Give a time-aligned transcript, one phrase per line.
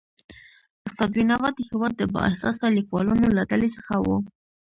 [0.87, 4.07] استاد بینوا د هيواد د با احساسه لیکوالانو له ډلې څخه و.